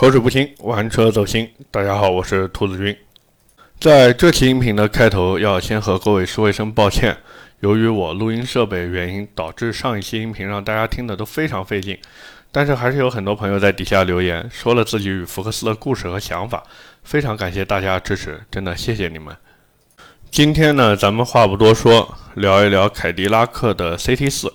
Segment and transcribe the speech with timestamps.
[0.00, 1.46] 口齿不清，玩车走心。
[1.70, 2.96] 大家好，我是兔子君。
[3.78, 7.14] 在这期音频的开头，要先和各位说一声抱歉，
[7.60, 11.98] 由于我录音设备原因，导致上一期音频让大家听的都非常费劲。
[12.50, 16.62] 但是还是有很多朋友在底下留言，说了自己与福克斯的故事和想法，
[17.04, 19.36] 非常感谢大家的支持，真的谢谢你们。
[20.30, 24.50] 今天呢，咱们话不多说，聊一聊凯迪拉克的 CT4。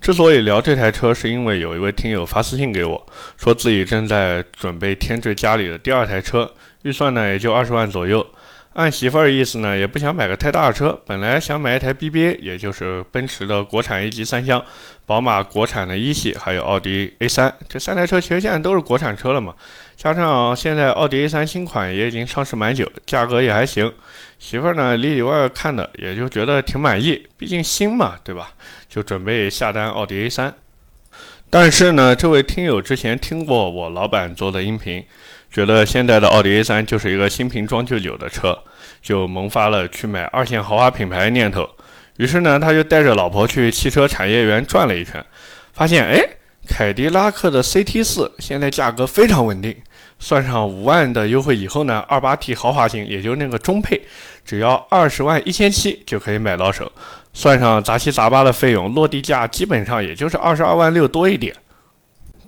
[0.00, 3.06] 之所以聊这台车，是因为有一位听友发私信给我，
[3.36, 6.50] 说自己正在准备添置家里的第二台车，
[6.82, 8.26] 预算呢也就二十万左右。
[8.74, 14.64] 按媳妇儿的意思呢，也不想买个太大的车，本来想买一台 BBA，也就是奔驰的国产 A 级三厢，
[15.04, 19.52] 宝马国产的一系，还有奥迪 A3，这三台车其实现在都是国产车了嘛。
[19.98, 23.92] 加上现在奥迪 A3 新款也已经上市蛮久，价格也还行。
[24.38, 28.52] 媳妇儿呢里里外外看的，也就觉得挺满意，毕竟新嘛，对吧？
[28.88, 30.52] 就准备下单奥迪 A3。
[31.50, 35.04] 但是呢，这位听友之前听过我老板做的音频，
[35.50, 38.56] 觉得现在的奥迪 A3 就是一个新瓶装旧酒的车。
[39.02, 41.68] 就萌发了去买二线豪华品牌的念头，
[42.18, 45.24] 于是呢，他就带着老婆去汽车产业园转了一圈，
[45.72, 46.20] 发现哎，
[46.68, 49.74] 凯迪拉克的 CT4 现在价格非常稳定，
[50.18, 54.00] 算上五万的优惠以后呢，二八 T 豪华型，也就那个中配，
[54.44, 56.90] 只要二十万一千七就可以买到手，
[57.32, 61.54] 算上杂七杂八的费用，落地价基本上也就是二十二万六多一点。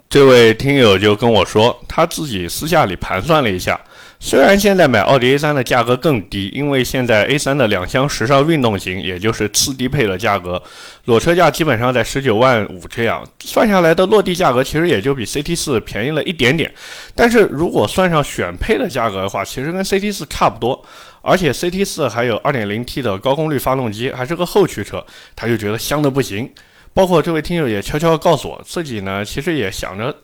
[0.08, 3.80] 这位听友就跟我说，他自己私下里盘算了一下。
[4.22, 10.62] 虽然现在买奥迪 A3 的价格更低，因为现在 A3 的两厢时尚运动型，也就是次低配的价格，
[11.06, 16.70] 裸车价基本上在十九万五这样，算下来的落地价格其实也就比 CT4 便宜了一点点。
[17.14, 20.84] 但是如果算上选配的价格的话，其实跟 CT4 差不多。
[21.22, 25.04] 而且 CT4 还有 2.0T 的高功率发动机，还是个后驱车，
[25.34, 26.50] 他就觉得香的不行。
[26.92, 30.14] 包括这位听友也悄悄告诉我，自己呢其实也想着。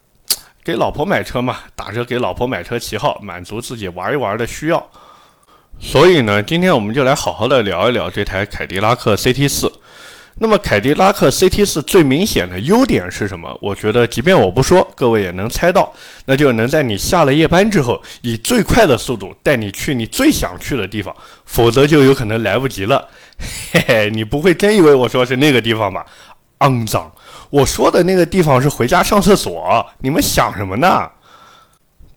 [0.67, 4.85] 给老婆买车嘛，打着给老婆买车旗号，满足自己玩一玩的需要。
[5.79, 9.71] 所以呢，今天我们就来好好的聊一聊这台凯迪拉克 CT4。
[10.39, 13.57] 那么，凯迪拉克 CT4 最明显的优点是什么？
[13.63, 21.15] 我觉得，即便我不说，各位也能猜到，那就能在你下了夜班之后，以最快的速度带你去你最想去的地方，
[21.45, 23.09] 否则就有可能来不及了。
[23.71, 26.05] 嘿嘿，你不会真以为我说是那个地方吧？
[26.61, 27.11] 肮脏。
[27.51, 31.11] 我说的那个地方是回家上厕所，你们想什么呢？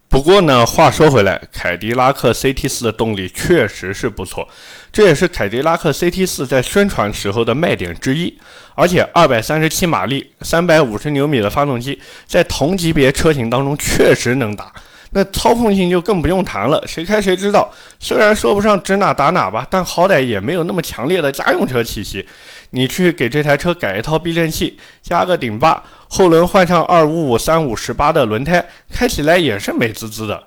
[0.08, 4.48] 不过呢，话说回来，凯迪拉克 CT4 的动力确实是不错，
[4.92, 8.36] 这也是凯迪拉克 CT4 在宣传时候的卖点之一。
[8.74, 14.74] 而且237马力、350牛米的发动机，在同级别车型当中确实能打。
[15.12, 17.72] 那操控性就更不用谈了，谁开谁知道。
[18.00, 22.28] 虽然说不上指哪打哪吧，但好歹也没有那么强烈的家用车气息。
[22.72, 30.44] 你去给这台车改一套避震器，加个顶坝，后轮换上二五五三五十八的轮胎，开起来也是美滋滋的。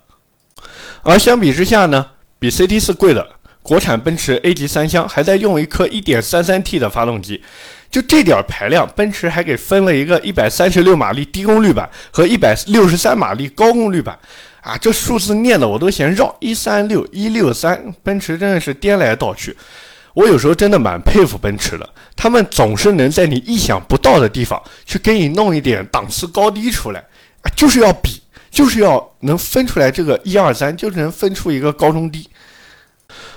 [1.02, 3.26] 而相比之下呢，比 CT 四贵的
[3.60, 7.42] 国产奔驰 A 级三厢还在用一颗一点三三 T 的发动机，
[7.92, 14.18] 就这点排量，奔驰还给分了一个一百三十六马力低功率版和一百六十三马力高功率版。
[14.62, 19.56] 啊，这数字念的我都嫌绕，一三六一六三，奔驰真的是颠来倒去。
[20.14, 27.00] 我有时候真的蛮佩服奔驰的，他们总是能在你意想不到的地方去给你弄一点档次高低出来，
[27.42, 32.28] 啊，就是要比，就是要能分出来这个一二三，就是能分出一个高中低。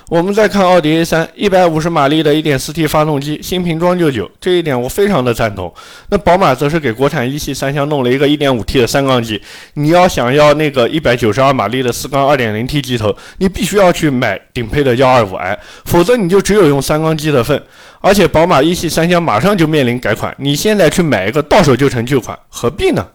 [0.08, 5.74] 我们再看奥迪 A3，一百五十马力的 1.4T 发动机，新瓶装旧酒，这一点我非常的赞同。
[6.10, 9.42] 那宝马则是给国产一系三厢弄了一个 1.5T 的三缸机，
[9.74, 17.60] 你要想要那个192马力的四缸 2.0T 机头，你必须要去买顶配的 125i，否则你就只有用三缸机的份。
[18.00, 23.08] 而且宝马一系三厢马上就面临改款，你现在去买一个到手就成旧款，何必呢？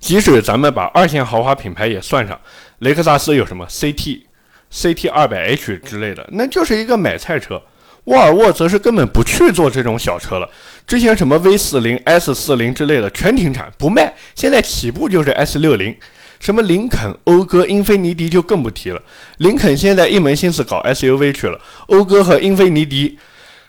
[0.00, 2.40] 即使咱们把二线豪华品牌也算上，
[2.78, 4.27] 雷克萨斯有什么 CT？
[4.72, 7.62] CT 二百 H 之类的，那就是一个买菜车。
[8.04, 10.48] 沃尔沃则是根本不去做这种小车了。
[10.86, 15.94] 之前什么 V 四零、S 四零之类的全停产不卖，现在起步就是 S 六零。
[16.40, 19.02] 什么林肯、讴歌、英菲尼迪就更不提了。
[19.38, 23.18] 林肯现在一门心思搞 SUV 去了，讴歌和英菲尼迪，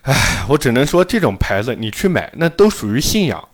[0.03, 3.48] 唉，我只能说这种牌子你去买，那都属于信仰。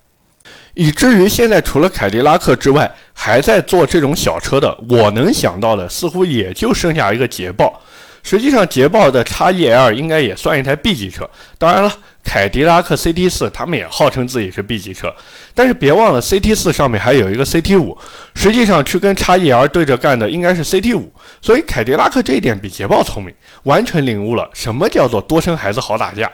[0.75, 7.81] 以至于现在除了凯迪拉克之外，还在做这种小车的，我能想到的似乎也就剩下一个捷豹。
[8.23, 11.29] 实际上，捷豹的 XEL 应该也算一台 B 级车。
[11.59, 11.93] 当然了，
[12.23, 15.13] 凯迪拉克 CT4 他们也号称自己是 B 级车，
[15.53, 17.95] 但是别忘了 CT4 上面还有一个 CT5，
[18.33, 21.05] 实际上去跟 XEL 对着干的应该是 CT5。
[21.39, 23.31] 所以凯迪拉克这一点比捷豹聪明，
[23.63, 26.29] 完全领悟了什么叫做多生孩子好打架。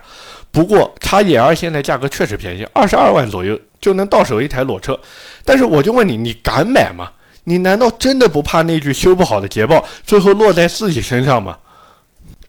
[0.51, 5.00] 不过，XEL 现在价格确实便宜，二十二万左右就能到手一台裸车。
[5.45, 7.09] 但是我就问你，你敢买吗？
[7.45, 11.57] 你难道真的不怕那句修不好的捷豹最后落在自己身上吗？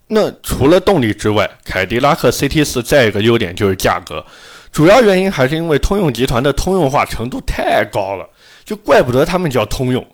[0.08, 4.22] 那除了动力之外，凯迪拉克 CT4 再一个优点就是价格，
[4.70, 8.28] 主要原因还是因为通用集团的通用化程度太高了，
[8.64, 10.06] 就怪不得他们叫通用。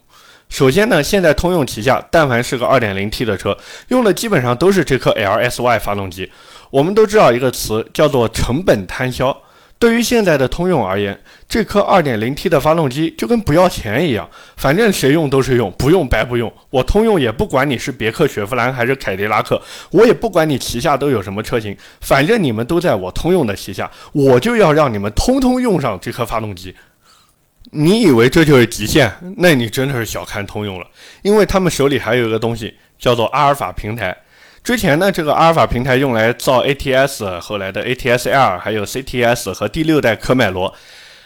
[0.48, 3.58] 首先呢，现在通用旗下但凡是个 2.0T 的车，
[3.88, 6.30] 用的基本上都是这颗 LSY 发动机。
[6.70, 9.36] 我们都知道一个词叫做成本摊销。
[9.80, 11.16] 对于现在的通用而言，
[11.48, 16.52] 这颗 2.0T 的发动机就跟不要钱一样，反正谁用都是用，不用白不用。
[16.70, 19.62] 我通用也不管你是别克、雪佛兰还是凯迪拉克，
[19.92, 26.74] 我也不管你旗下都有什么车型，反正你们都在我通用的旗下，我就要让你们通通用上这颗发动机。
[27.70, 29.12] 你以为这就是极限？
[29.36, 30.86] 那你真的是小看通用了，
[31.22, 34.16] 因为他们手里还有一个东西叫做阿尔法平台。
[34.68, 40.74] 之前呢，这个阿尔法平台用来造 ATS，后来的 ATS L，还有 CTS 和第六代科迈罗。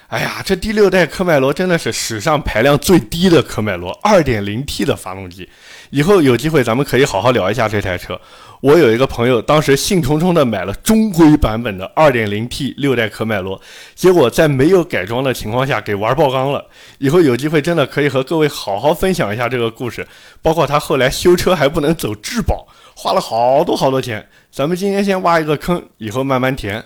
[0.07, 5.49] 哎呀，这第六代科迈罗真的是史上排量最低的科迈罗，2.0T 的发动机。
[5.91, 8.17] 以后有机会咱们可以好好聊一下这台车。
[8.61, 13.61] 我有一个朋友，当时兴冲冲的买了中规版本的 2.0T 六代科迈罗，
[13.97, 16.65] 结果在没有改装的情况下给玩爆缸了。
[16.99, 20.07] 以后有机会真的可以和各位好好分享一下这个故事，
[20.41, 22.69] 包括他后来修车还不能走质保。
[22.95, 26.85] 花了好多好多钱，咱们今天先挖一个坑，以后慢慢填。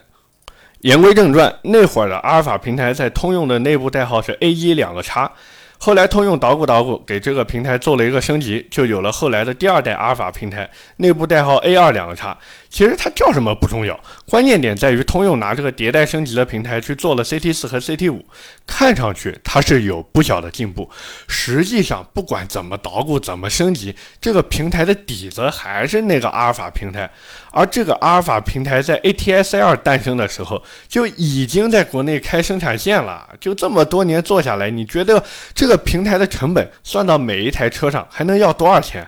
[0.81, 5.33] 言归正传，那会儿的阿尔法平台在通用的内部代号是 A 一两个叉。
[5.79, 12.37] 后来通用捣鼓捣鼓，给这个平台做了一个升级，就有了后来的第二代阿尔法平台，内部代号 A 二两个叉。
[12.69, 18.23] 其实它叫什么不重要，关键点在于通用拿这个迭代升级的平台去做了 CT 四和 CT 五，
[18.67, 20.91] 看上去它是有不小的进步。
[21.27, 27.11] 实际上不管怎么捣鼓，怎么升级，这个平台的底子还是那个阿尔法平台。
[27.51, 33.27] 而这个阿尔法平台在 ATS-L 诞生的时候就已经在国内开生产线了。
[33.41, 35.23] 就这么多年做下来，你觉得
[35.55, 39.05] 这这个平台的成本算到每一台车上还能要多少钱？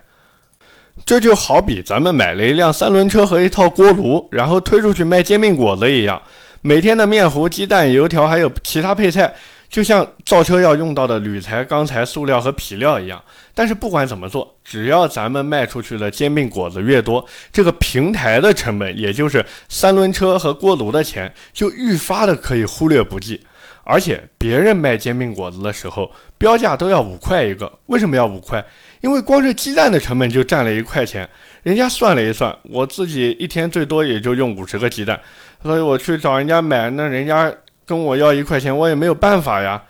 [1.06, 6.20] 这就好比咱们买了一辆三轮车和一套锅炉，然后推出去卖煎饼果子一样，
[6.60, 9.32] 每天的面糊、鸡蛋、油条还有其他配菜。
[9.68, 13.22] 就像造车要用到的铝材、钢材、塑料和皮料一样，
[13.54, 23.44] 但是不管怎么做，只要咱们卖出去的煎饼果子越多，这个平台的成本，也就是三轮车和锅炉的钱，就愈发的可以忽略不计。
[23.88, 28.62] 而且别人卖煎饼果子的时候，标价都要五块一个，为什么要五块？
[29.00, 31.28] 因为光是鸡蛋的成本就占了一块钱。
[31.62, 35.18] 人家算了一算，我自己一天最多也就用五十个鸡蛋，
[35.62, 37.52] 所以我去找人家买，那人家。
[37.88, 39.82] 跟我要一块钱，我也没有办法呀。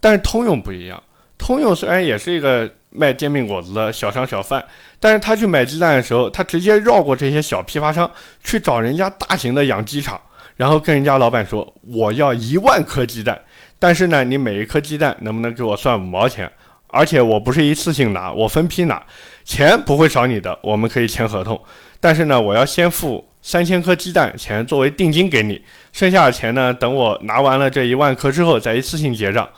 [0.00, 1.02] 但是通用不一样，
[1.36, 4.64] 通用虽然也是一个卖煎饼果子的小商小贩，
[4.98, 8.10] 但是他去买鸡蛋的时候，他直接绕过这些小批发商，
[8.42, 10.18] 去找人家大型的养鸡场，
[10.56, 13.40] 然后跟人家老板说：“我要一万颗鸡蛋，
[13.78, 16.50] 但是呢，你每一颗鸡蛋能不能给我算五毛钱？
[16.88, 19.02] 而且我不是一次性拿，我分批拿，
[19.44, 21.60] 钱不会少你的，我们可以签合同。
[22.00, 25.60] 但是呢，我要先付。”三千颗鸡蛋钱作为定金给你，
[25.92, 29.48] 剩下的钱呢，等我拿完了这一万颗之后再一次性结账。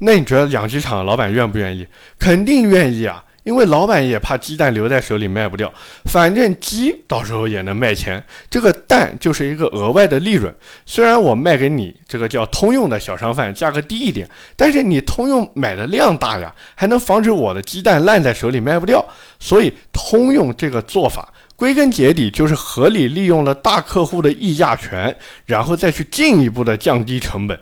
[0.00, 1.86] 那你觉得养鸡场老板愿不愿意？
[2.18, 5.72] 肯定愿意啊，因为老板也怕鸡蛋留在手里卖不掉，
[6.04, 10.54] 反正鸡到时候也能卖钱，这个蛋就是一个额外的利润。
[10.84, 19.02] 虽然我卖给你这个叫通用的小商贩价格低一点，但是你通用买的量大呀，还能防止我的鸡蛋烂在手里卖不掉。
[19.40, 21.32] 所以通用这个做法。
[21.56, 27.58] 归根结底就是合理利用了大客户的议价权，然后再去进一步的降低成本。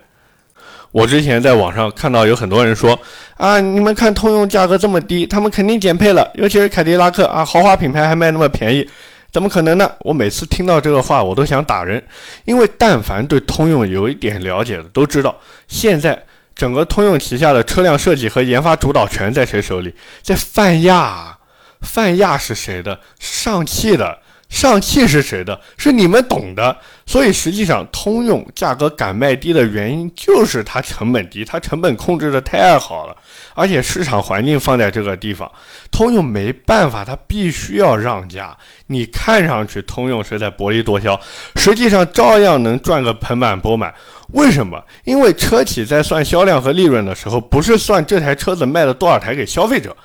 [0.97, 2.99] 我之前在网上看到有很多人说
[3.35, 8.89] 啊，你们看通用价格这么低，他们肯定减配了，尤其是凯迪拉克啊，豪华品牌还卖那么便宜，
[9.31, 9.91] 怎么可能呢？
[9.99, 12.03] 我每次听到这个话，我都想打人，
[12.45, 15.37] 因为但凡对通用有一点了解的都知道，
[15.67, 16.19] 现在
[16.55, 19.93] 整个通用旗下的车辆设计和研发主导权在谁手里？
[20.23, 21.37] 在泛亚。
[21.81, 22.99] 泛亚是谁的？
[23.19, 24.17] 上汽的。
[24.49, 25.59] 上汽是谁的？
[25.77, 26.77] 是你们懂的。
[27.05, 33.15] 所以实际上，通用价格敢卖低的原因就是它成本低，它成本控制的太好了，
[33.53, 35.49] 而且市场环境放在这个地方，
[35.89, 38.57] 通用没办法，它必须要让价。
[38.87, 41.19] 你看上去通用是在薄利多销，
[41.55, 43.93] 实际上照样能赚个盆满钵满。
[44.33, 44.83] 为什么？
[45.05, 49.95] 因为车企在算销量和利润的时候，不是算这台车子卖了多少台给消费者。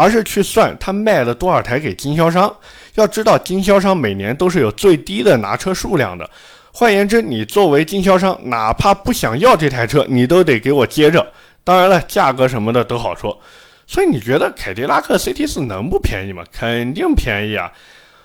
[0.00, 2.50] 而是去算他卖了多少台给经销商。
[2.94, 6.28] 要知道，经销商每年都是有最低的拿车数量的。
[6.72, 11.30] 换言之，你作为经销商，哪怕不想要这台车，你都得给我接着。
[11.62, 13.38] 当然了，价格什么的都好说。
[13.86, 16.42] 所以你觉得凯迪拉克 CT4 能不便宜吗？
[16.50, 17.70] 肯定便宜啊！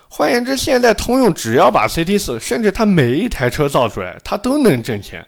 [0.08, 5.26] 换言之，现在通用只要把 CT4，甚至它每一台车造出来，它都能挣钱。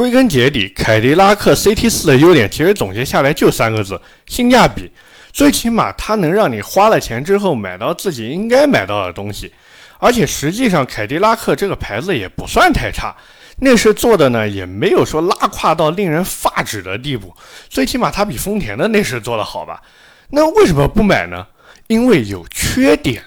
[0.00, 4.90] 归根结底，凯迪拉克 CT4 的优点其实总结下来就三个字：性价比。
[5.30, 9.52] 最起码它能让你花了钱之后买到自己应该买到的东西。
[9.98, 13.14] 而且实际上，凯迪拉克这个牌子也不算太差，
[13.58, 17.34] 内饰做的呢也没有说拉胯到令人发指的地步。
[17.68, 19.82] 最起码它比丰田的内饰做的好吧？
[20.30, 21.46] 那为什么不买呢？
[21.88, 23.22] 因为有缺点。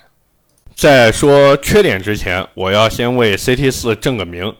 [0.75, 4.51] 在说缺点之前，我要先为 CT4 正个名。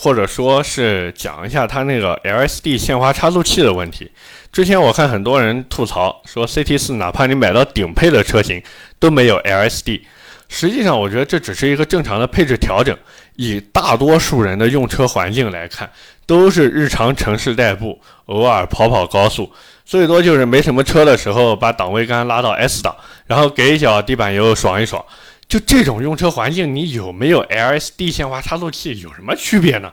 [0.00, 4.12] 或者说是讲一下它那个 LSD 限滑差速器的问题。
[4.52, 8.62] 之前我看很多人吐槽说，CT4 哪怕你买到顶配的车型
[9.00, 10.02] 都没有 LSD。
[10.48, 12.96] 实际上，我觉得这只是一个正常的配置调整。
[13.34, 15.90] 以大多数人的用车环境来看，
[16.26, 19.52] 都是日常城市代步，偶尔跑跑高速，
[19.84, 25.04] 最多就是没什么车的时候把档位杆拉到 S 档，然后给一脚地板油爽一爽。
[25.48, 29.90] 就这种用车环境，你有没有 LSD 限滑差速器有什么区别呢？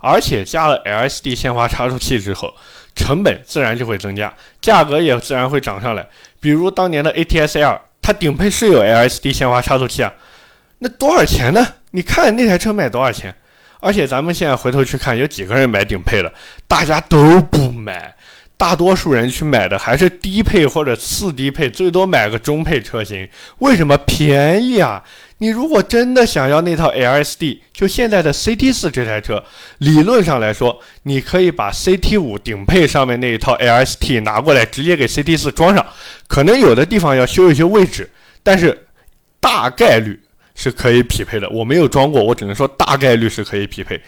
[0.00, 2.54] 而且加了 LSD 限滑差速器之后，
[2.94, 6.06] 成本自然就会增加，价格也自然会涨上来。
[6.38, 10.12] 比如当年的 ATS L，它顶配是有 LSD 限滑差速器啊，
[10.78, 11.66] 那多少钱呢？
[11.92, 13.34] 你看那台车卖多少钱？
[13.80, 16.32] 而且咱们现在回头去看，有几个人买顶配的？
[16.66, 18.14] 大家都不买。
[18.58, 23.26] 大多数人去买的还是低配或者次低配，最多买个中配车型。
[23.60, 25.02] 为什么便宜啊？
[25.38, 29.44] 你如果真的想要那套 LSD，就现在的 CT4 这台车，
[29.78, 35.86] 理论上来说，你可以把 CT5 顶配上面那一套 LST 拿过来，直接给 CT4 装上。
[36.26, 38.10] 可能有的地方要修一些位置，
[38.42, 38.86] 但是
[39.38, 40.20] 大概率
[40.56, 41.48] 是可以匹配的。
[41.50, 44.02] 我没有装过，我只能说大概率是可以匹配。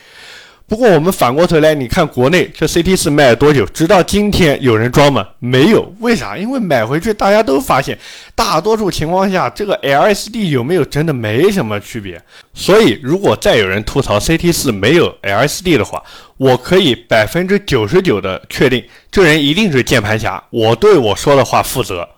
[0.71, 3.67] 不过我们反过头来，你看国内这 CT 四卖了多久？
[3.67, 5.27] 直到今天有人装吗？
[5.41, 5.93] 没有。
[5.99, 6.39] 为啥？
[6.39, 7.99] 因为买回去大家都发现，
[8.37, 12.23] 大多数情况下这个 LSD 有没有真的没什么区别。
[12.55, 16.01] 所以如果再有人吐槽 CT 四没有 LSD 的话，
[16.37, 20.41] 我可以百分之九十九的确定，这人一定是键盘侠。
[20.51, 22.09] 我对我说的话负责。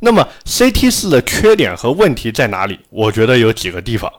[0.00, 2.78] 那么 CT 四的缺点和问题在哪里？
[2.90, 4.12] 我觉得有几个地方。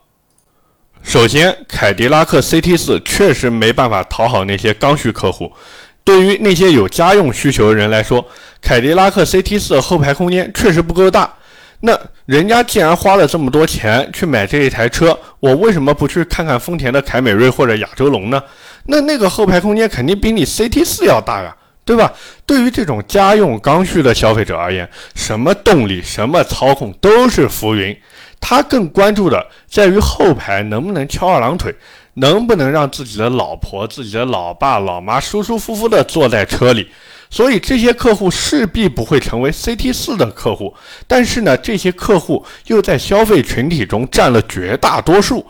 [1.04, 5.52] 首先，凯迪拉克 CT4 确实没办法讨好那些刚需客户。
[6.04, 8.26] 对于那些有家用需求的人来说，
[8.62, 11.32] 凯迪拉克 CT4 后排空间确实不够大。
[11.82, 18.42] 那人家既然花了这么多钱去买这一台车，我为什么不去看看丰田的凯美瑞或者亚洲龙呢？
[18.86, 21.56] 那那个后排空间肯定比你 CT4 要大呀，
[21.86, 22.12] 对吧？
[22.46, 27.96] 对于这种家用刚需的消费者而言，什么动力、什么操控都是浮云。
[28.46, 31.74] 他更关注的在于后排能不能翘二郎腿，
[32.16, 36.90] 能不能让自己的老婆、自己的老爸、老妈舒舒服服地坐在车里。
[37.30, 40.76] 所以这些客户势必不会成为 CT4 的客户，
[41.08, 45.46] 但是呢，这些客户又在消费群体中占了绝大多数。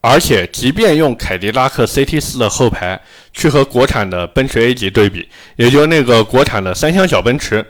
[0.00, 2.98] 而且，即便用凯迪拉克 CT4 的后排
[3.34, 7.64] 去和国产的奔驰 A 级对比，也就那个国产的三厢小奔驰，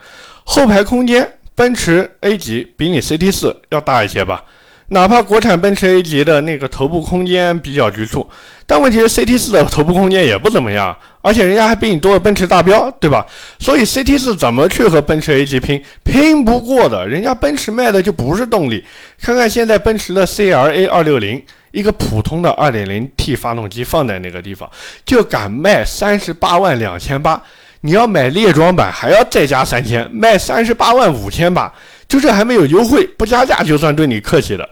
[0.44, 1.28] 后排空间。
[1.54, 4.44] 奔驰 A 级比你 CT4 要大一些吧，
[4.88, 8.28] 哪怕国产奔驰 A 级的那个头部空间比较局促，
[8.66, 13.26] 但问题是 CT4 的头部空间也不怎么样，而且人家还比你多了奔驰大标，对吧？
[13.58, 18.84] 所以 CT4 怎么去和奔驰 A 级拼，拼不过的，人家奔驰卖的就不是动力。
[19.20, 24.68] 看看现在奔驰的 CLA 260，一个普通的 2.0T 发动机放在那个地方，
[25.04, 27.42] 就敢卖三十八万两千八。
[27.82, 31.72] 你要买列装版还要再加三千，卖三十八万五千八，
[32.08, 34.68] 就这还没有优惠，不加价就算对你客气了。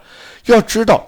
[0.47, 1.05] 要知道，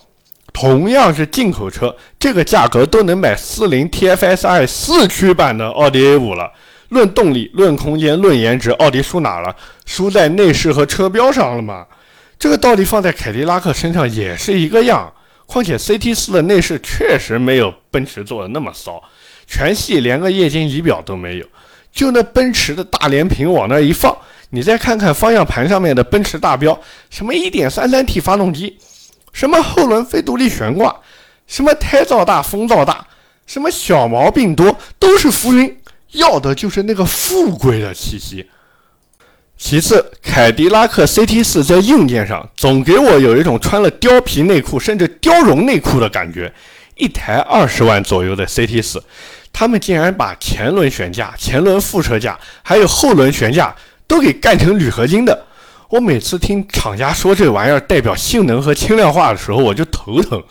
[0.52, 6.52] 同样是进口车，这个价格都能买四零 TFSI 四驱版的奥迪 A 五了。
[6.88, 9.54] 论动力、论空间、论颜值，奥迪输哪了？
[9.86, 11.86] 输在内饰和车标上了吗？
[12.36, 15.10] 这个道理放在凯迪拉克身上也是一个样。
[15.46, 19.02] 况且 CT 四的内饰确实没有奔驰做的那么骚，
[19.46, 21.46] 全系连个液晶仪表都没有。
[21.92, 24.16] 就那奔驰的大连屏往那一放，
[24.50, 26.78] 你再看看方向盘上面的奔驰大标，
[27.10, 28.78] 什么 1.33T 发动机，
[29.32, 30.96] 什么后轮非独立悬挂，
[31.46, 33.06] 什么胎噪大风噪大，
[33.46, 35.76] 什么小毛病多，都是浮云，
[36.12, 38.48] 要的就是那个富贵的气息。
[39.58, 46.52] 其次，凯迪拉克 CT4 在硬件上总给我有一种穿了貂皮内裤甚至貂绒内裤的感觉，
[46.96, 49.00] 一台二十万左右的 CT4。
[49.52, 53.74] 他们竟然把前轮悬架、前轮副车架还有后轮悬架
[54.06, 55.46] 都给干成铝合金的。
[55.88, 60.42] 我每次听厂家说这玩意儿代表性能和轻量化的时候，我就头疼。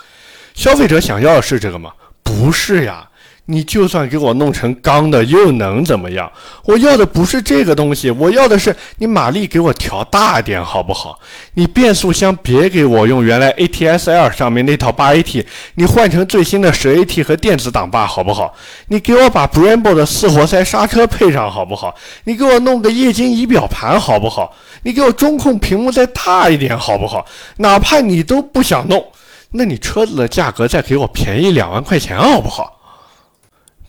[0.54, 1.92] 消费者想要的是这个吗？
[2.22, 3.08] 不是呀。
[3.52, 6.32] 你就算给我弄成钢的，又能怎么样？
[6.64, 11.20] 我要的不是这个东西，我要的是你马力给我调大点，好不好？
[11.56, 18.56] 你变速箱别给我用原来 ATS-L 上面那套八 AT，你换成最新的十 AT 和电子挡把，好不好？
[18.88, 21.94] 你给我把 Brembo 的四活塞刹车配上，好不好？
[22.24, 24.56] 你给我弄个液晶仪表盘，好不好？
[24.84, 27.26] 你给我中控屏幕再大一点，好不好？
[27.58, 29.06] 哪怕你都不想弄，
[29.52, 32.81] 那你车子的价格再给我便宜两万块钱，好不好？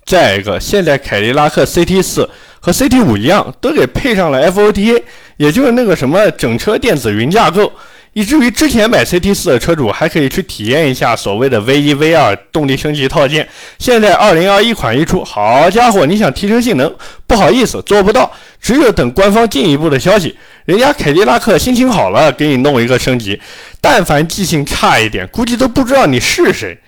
[0.05, 2.29] 再一个，现在凯迪拉克 CT 四
[2.61, 5.03] 和 CT 五一样，都给配上了 FOTA，
[5.37, 7.73] 也就是那个什么整车电子云架构，
[8.13, 13.49] 以至于之前买 CT 四的车主还可以去体验一下所谓的 V 一 V 二动力升级套件。
[13.79, 16.93] 现在二零二一款一出，好家伙，你想提升性能，
[17.27, 18.31] 不好意思，做不到，
[18.61, 20.37] 只有等官方进一步的消息。
[20.65, 23.41] 人家凯迪拉克心情好了，给你弄一个升级，
[23.81, 26.79] 但凡记性差一点，估计都不知道你是谁。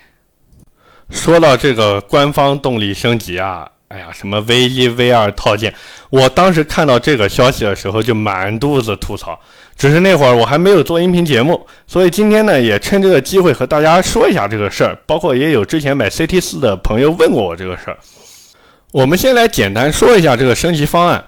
[1.09, 5.73] 说到这个官方动力升级啊，哎呀，什么 V 一 V 二套件，
[6.09, 9.39] 我当时看到这个消息的时候就满肚子吐槽。
[9.77, 14.97] 只是那会儿我还没有做音频节目，所以今天呢也趁这个机会和大家说一下这个事儿。
[15.05, 17.97] 包括也有之前买 CT 四的朋友问过我这个事儿。
[18.91, 21.23] 我们先来简单说一下这个升级方案。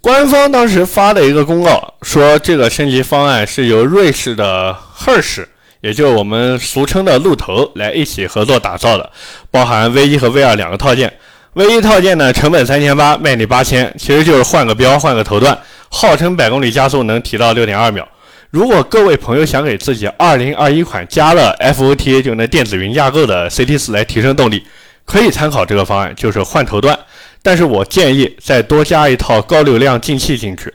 [0.00, 5.46] 官方当时发了一个公告说，这个升级方案是由瑞士的 Hers。
[5.84, 9.10] 也就是我们俗称的鹿头来一起合作打造的，
[9.50, 11.12] 包含 V 一和 V 二两个套件。
[11.52, 15.58] V 一套件呢，成本三千八，卖你八千，其实就是换个标，换个头段，
[15.90, 18.08] 号称百公里加速能提到六点二秒。
[18.48, 24.64] 如果各位朋友想给自己二零二一款加了 FOTA 就那电子云架构的 CT 四来提升动力，
[25.04, 26.98] 可以参考这个方案，就是换头段。
[27.42, 30.72] 但是我建议再多加一套高流量进气进去。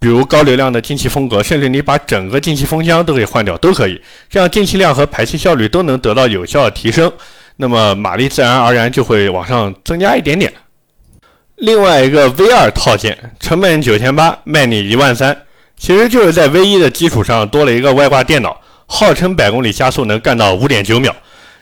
[0.00, 7.12] 比如高流量的进气风格，甚至你把整个进气风箱都给换掉都可以，这样进气量和排气效率都能得到有效的提升，
[7.56, 10.50] 那么马力自然而然就会往上增加一点点。
[11.56, 15.36] 另外一个 V 二套件，成本九千八，卖你一万三，
[15.76, 21.14] 其实就是在 V 一的基础上多了一个外挂电脑，号称百公里加速能干到五点九秒，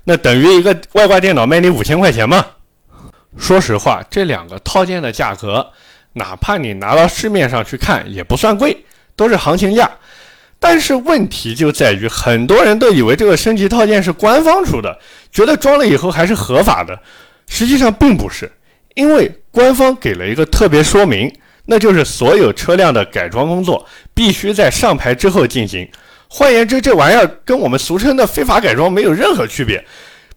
[0.05, 2.47] 那等于一个外挂电脑卖你五千块钱嘛？
[3.37, 5.73] 说实话，这两个套件的价格。
[6.19, 8.77] 哪怕你拿到市面上去看，也不算贵，
[9.17, 9.91] 都是行情价。
[10.61, 14.99] 但是问题就在于，很多人都以为这个升级套件是官方出的，
[15.33, 16.99] 觉得装了以后还是合法的。
[17.47, 18.51] 实际上并不是，
[18.95, 21.33] 因为官方给了一个特别说明，
[21.65, 25.89] 那就是所有车辆的改装工作必须在上牌之后进行。
[26.29, 29.83] 换言之，这玩意儿跟我们俗称的非法改装没有任何区别。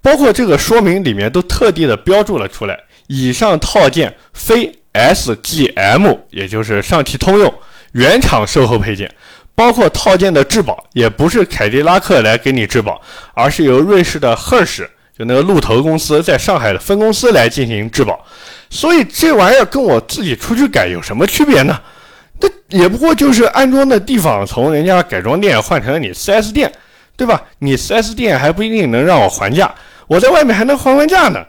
[0.03, 4.80] 包括这个说明里面都特地的标注了出来，以上套件非。
[4.93, 7.53] SGM，也就是上汽通用
[7.93, 9.13] 原厂售后配件，
[9.55, 13.01] 包括套件的质保，也不是凯迪拉克来给你质保，
[13.33, 18.19] 而是由瑞士的赫氏，就那个鹿头公司在上海的分公司来进行质保。
[18.69, 21.79] 所以这玩意儿跟我自己出去改有什么区别呢？
[22.39, 26.71] 那也不过就是安装的地方从人家改装店换成了你 4S 店，
[27.15, 27.41] 对吧？
[27.59, 29.73] 你 4S 店还不一定能让我还价，
[30.07, 31.45] 我在外面还能还还价呢。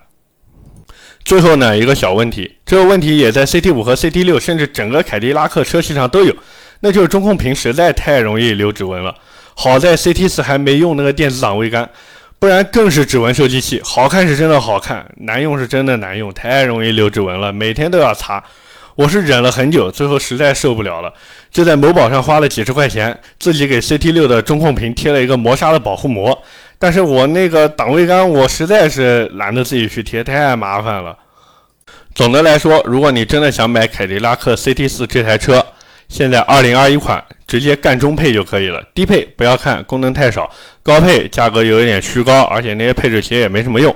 [1.25, 6.35] 最后呢，一个小问题，这个问题也在 CT 五和 CT 六，甚至整个凯迪拉克车系上都有，
[6.81, 9.15] 那就是中控屏实在太容易留指纹了。
[9.55, 11.89] 好在 CT 四还没用那个电子档位杆，
[12.39, 13.81] 不然更是指纹收集器。
[13.85, 18.43] 好看是真的好看，难用是真的难用，太容易留指纹了，每天都要擦。
[18.95, 21.13] 我是忍了很久，最后实在受不了了，
[21.51, 26.43] 就在某宝上花了几十块钱，自己给 CT 六的中控屏贴了一个磨砂的保护膜。
[26.83, 31.17] 但是我那个档位杆，我实在是懒得自己去贴，太麻烦了。
[32.13, 35.65] 总的来说，如果你真的想买凯迪拉克 CT4 这台车，
[36.09, 38.83] 现在2021款直接干中配就可以了。
[38.93, 40.43] 低配不要看，功能太少；
[40.83, 43.95] 高配价格有一点虚高，而且那些配置其实也没什么用。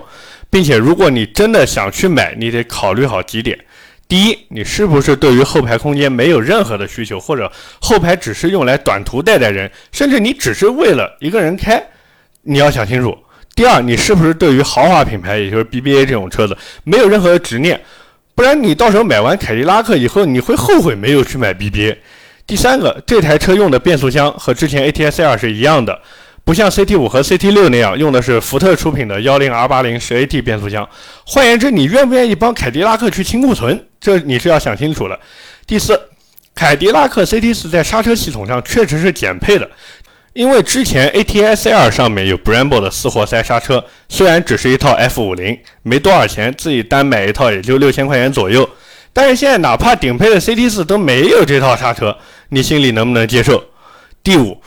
[0.49, 3.59] 并且，如果你真的想去买，你得考虑好几点：
[4.07, 11.85] 第一，你是不是对于后排空间没有任何的需求，或者后排只是用来短途带带人，甚至你只是为了一个人开？
[12.47, 13.17] 你要想清楚，
[13.55, 17.81] 第二，你是不是对于豪华品牌，也就是 BBA 这种车子没有任何的执念？
[18.35, 21.97] 不然你到时候买完凯迪拉克以后，你会后悔没有去买 BBA。
[22.47, 25.99] 第三个，这台车用的变速箱和之前 ATS-L 是一样的，
[26.45, 30.89] 不像 CT5 和 CT6 那样用的是福特出品的 10R80 10AT 变速箱。
[31.25, 33.85] 换言之，你愿不愿意帮凯迪拉克去清库存？
[33.99, 35.19] 这你是要想清楚了。
[35.67, 35.99] 第四，
[36.55, 39.69] 凯迪拉克 CT4 在刹车系统上确实是减配的。
[40.37, 48.69] 因为之前 A T S R 上面有 Brembo 的四活塞刹车，虽然只是一套 F50，没多少钱，自己单买一套也就六千块钱左右。
[49.15, 52.15] 但是现在哪怕顶配的 CT4 都没有这套刹车，
[52.51, 53.65] 你心里能不能接受？
[54.23, 54.61] 第五，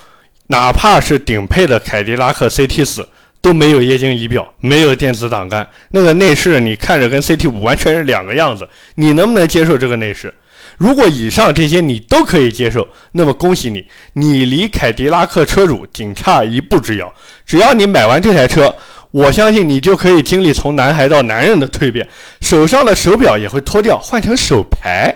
[0.47, 3.05] 哪怕是顶配的凯迪拉克 CT4，
[3.39, 8.67] 都没有液晶仪表，没有电子档杆，那个内饰你看着跟 CT 五完全是两个样子。
[8.95, 10.33] 你能不能接受这个内饰？
[10.79, 17.13] 如果以上这些你都可以接受，那么恭喜你，你离凯迪拉克车主仅差一步之遥。
[17.45, 18.73] 只要你买完这台车，
[19.11, 22.07] 我相信你就可以经历从男孩到男人的蜕变，
[22.41, 25.15] 手上的手表也会脱掉，换成手牌。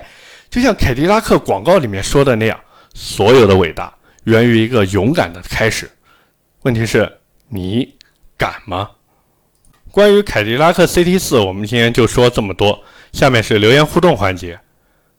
[0.49, 2.59] 就像凯迪拉克广告里面说的那样，
[2.93, 3.91] 所有的伟大
[4.25, 5.89] 源于一个勇敢的开始。
[6.61, 7.11] 问题是，
[7.49, 7.95] 你。
[8.35, 8.89] 敢吗？
[9.89, 12.83] 关于凯迪拉克 CT 四，我们今天就说这么多。
[13.13, 14.59] 下面是留言互动环节。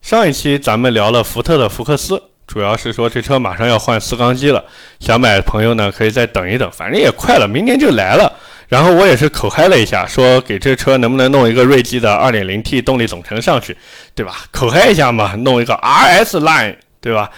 [0.04, 4.62] 上一期咱们聊了福特的福克斯，主要是说这车马上要换四缸机了，
[5.00, 8.30] 想买的朋友呢可以再等一等，反正也快了，明年就来了。
[8.68, 13.74] 然后我也是口嗨了一下，说给这车能不能弄一个锐际的 2.0T 动力总成上去，
[14.14, 14.44] 对吧？
[14.50, 17.30] 口嗨一下嘛，弄一个 RS Line，对吧？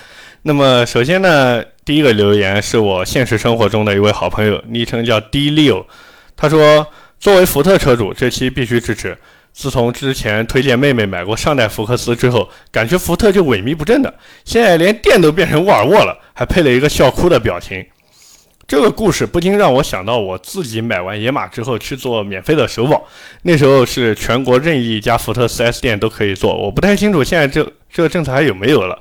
[0.43, 1.63] 那么首先呢。
[1.85, 5.85] 第一个留言是我现实生活中的一位好朋友，昵称叫 D Leo。
[6.37, 6.85] 他说
[7.21, 9.17] ：“作为福特车主，这期必须支持。
[9.57, 14.15] 自从之前推荐妹妹买过上代福克斯之后，感觉福特就萎靡不振的，
[14.45, 17.83] 现在连电都变成沃尔沃了，还配了一个笑哭的表情。”
[18.69, 23.03] 这个故事不禁让我想到我自己买完野马之后去做免费的首保，
[23.43, 29.01] 那时候是全国任意一家福特 4S 店都可以做，我不太清楚现在这这个政策还有没有了。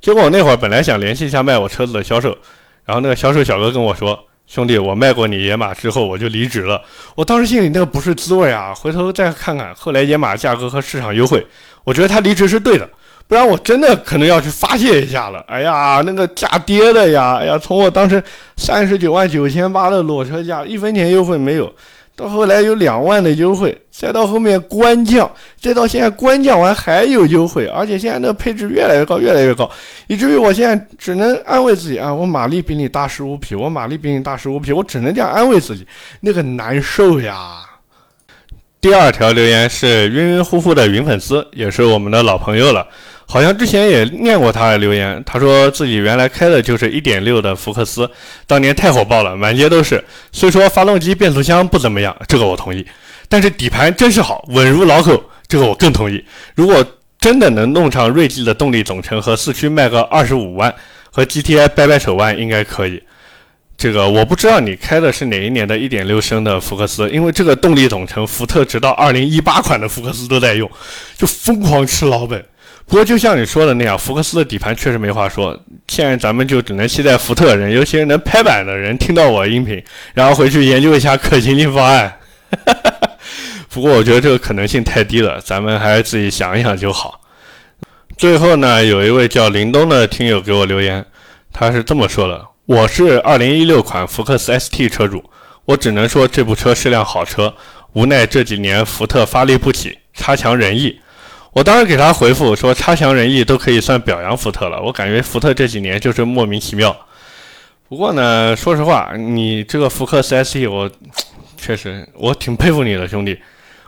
[0.00, 2.36] 结果我那会儿本来想联系一下卖我车子的销售，
[2.84, 6.80] 然后那个销售小哥跟我说：“兄弟，我卖过你野马之后我就离职了。”
[7.16, 8.74] 我当时心里那个不是滋味啊！
[8.74, 11.44] 回头再看看后来野马价格和市场优惠，
[11.82, 12.88] 我觉得他离职是对的，
[13.26, 15.42] 不然我真的可能要去发泄一下了。
[15.48, 17.38] 哎呀，那个价跌的呀！
[17.40, 18.22] 哎呀，从我当时
[18.56, 21.72] 三十九万九千八的裸车价，一分钱优惠没有。
[22.16, 25.28] 到后来有两万的优惠，再到后面官降，
[25.60, 29.68] 再到现在官降完还有优惠，而且现在那个配置越来越高，越来越高，
[30.06, 35.84] 以至于我现在只能安慰自己啊，我马力比你大十五匹，我马力比你大十五匹，我只能这样安慰自己，
[36.20, 37.56] 那个难受呀。
[38.80, 42.86] 第二条留言是晕晕乎乎的云粉丝，也是我们的老朋友了。
[43.26, 48.08] 好像之前也念过他的留言，他说自己原来开的就是一点六的福克斯，
[48.46, 50.02] 当年太火爆了，满街都是。
[50.30, 52.86] 虽说发动机、变速箱不怎么样，这个我同意，
[53.28, 56.24] 但是底盘真是好，稳如老狗，这个我更同意。
[56.54, 56.84] 如果
[57.18, 60.72] 真的能弄上锐际的动力总成和四驱，卖个二十五万，
[61.10, 63.02] 和 GTI 掰掰手腕应该可以。
[63.76, 70.70] 这个我不知道你开的是哪一年的一点六升的福克斯，因为这个动力总成，福特直到二零一八款的福克斯都在用，
[71.16, 72.44] 就疯狂吃老本。
[72.86, 75.58] 不过就像你说的那样，福克斯的底盘确实没话说。
[75.88, 82.18] 现在咱们就只能期待福特人，尤其是能拍板的人，听到我音频，然后回去研究一下可行性方案。
[83.70, 87.20] 不过我觉得这个可能性太低了，咱们还是自己想一想就好。
[88.16, 91.04] 最后呢，有一位叫林东的听友给我留言，
[91.52, 95.24] 他是这么说的：“我是2016款福克斯 ST 车主，
[95.64, 97.54] 我只能说这部车是辆好车，
[97.94, 101.00] 无奈这几年福特发力不起，差强人意。”
[101.54, 104.82] 我当时给他回复说，差强人意都可以算表扬福特了。
[104.82, 106.94] 我感觉福特这几年就是莫名其妙。
[107.88, 110.90] 不过呢，说实话，你这个福克斯 ST，我
[111.56, 113.38] 确实我挺佩服你的，兄弟。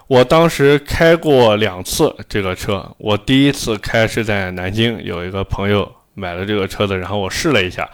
[0.07, 7.91] 我当时开过两次这个车，我第一次开是在南京，有一个朋友买了这个车子，然后我试了一下。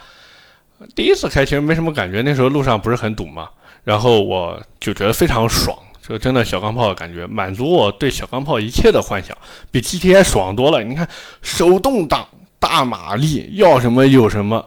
[0.95, 3.49] 第一次开其实没什么感觉，那时候路上不是很堵嘛，
[3.83, 5.75] 然后我就觉得非常爽。
[6.05, 9.35] 这真的小钢炮的感觉，满足我对小钢炮一切的幻想，
[9.71, 10.83] 比 GTI 爽多了。
[10.83, 11.07] 你看，
[11.41, 12.27] 手动挡、
[12.59, 14.65] 大马力，要什么有什么。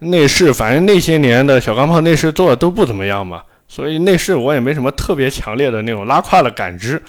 [0.00, 7.02] 内饰，反正那些年的小钢炮内饰做的都不怎么样嘛，所以内饰我也没什么特别强烈的那种拉胯的感知。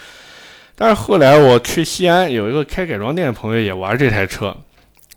[0.78, 4.56] 但是后来我去西安，有一个开改装店的朋友也玩这台车，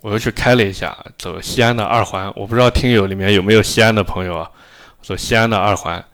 [0.01, 2.33] 我又去开了一下，走西安的二环。
[2.35, 4.51] 我不知道听友里面有没有西安的朋友啊？
[5.01, 6.05] 走西安的二环。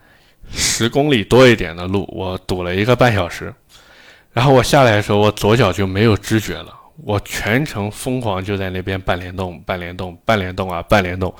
[0.50, 3.52] 十公里多一点的路，我堵了一个半小时。
[4.32, 6.74] 然后我下来的时候，我左脚就没有知觉了。
[7.04, 11.32] 我全程疯狂就在那边半联动、半联动、半联动啊，半联动。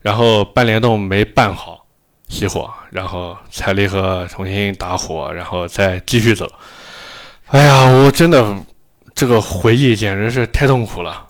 [0.00, 1.86] 然后半联动没办好，
[2.28, 6.50] 熄火，然后踩离合重新打火，然后再继续走。
[7.46, 8.54] 哎呀，我真的
[9.14, 11.26] 这个回忆简直是太痛苦了。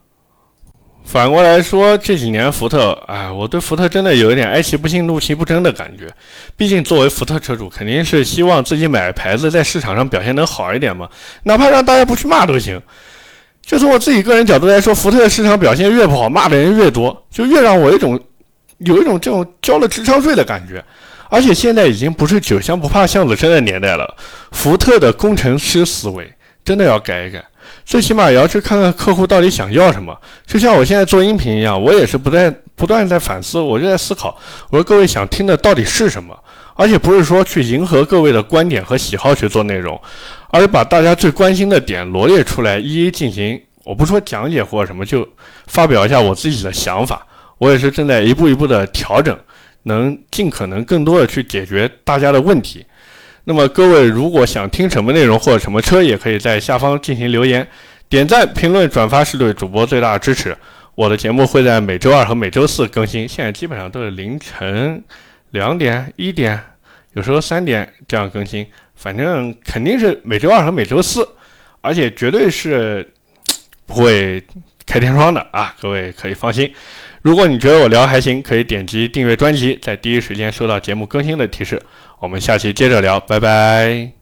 [1.05, 6.09] 反过来说，这几年福特，哎，我对福特真的有一点哀其不幸，怒其不争的感觉。
[6.57, 11.09] 毕竟作为福特车主，肯定是希望自己买牌子在市场上表现能好一点嘛，
[11.45, 12.81] 哪怕让大家不去骂都行。
[13.62, 18.19] 就从我自己个人角度来说，福特的市场表现越不好，骂的人越多，就越让我一种
[18.79, 20.83] 有一种这种交了智商税的感觉。
[21.29, 24.17] 而且现在已经不是酒香不怕巷子深的年代了，
[24.53, 26.33] 福特的工程师思维
[26.64, 27.45] 真的要改一改。
[27.85, 34.37] 最起码也要去看看客户到底想要什么，就像我现在做音频一样，我也是不断不断在反思，我就在思考，
[34.70, 36.37] 我说各位想听的到底是什么，
[36.75, 40.01] 而且不是说去迎合各位的观点和喜好去做内容，
[40.49, 43.61] 而是把大家最关心的点罗列出来，一一进行。
[43.85, 45.29] 我不说讲解或者什么，就
[45.66, 47.27] 发表一下我自己的想法。
[47.59, 49.38] 我也是正在一步一步的调整，
[49.83, 52.85] 能尽可能更多的去解决大家的问题。
[53.45, 57.67] 那么各位如果想听什么内容或者什么车，也可以在下方进行留言、
[58.09, 60.57] 点赞、评论、转发，是对主播最大的支持。
[60.95, 65.03] 我的节目会在每周二和每周四更新，现在基本上都是凌晨
[65.51, 66.59] 两点、一点，
[67.13, 68.67] 有时候三点这样更新。
[68.95, 71.29] 反正肯定是每周二和每周四，
[71.81, 73.07] 而且绝对是
[73.85, 74.43] 不会
[74.87, 75.75] 开天窗的啊！
[75.83, 76.73] 各位可以放心。
[77.25, 81.81] 如果你觉得我聊还行，可以点击订阅专辑，在第一时间收到节目更新的提示。
[82.21, 84.13] 我们下期接着聊，拜拜。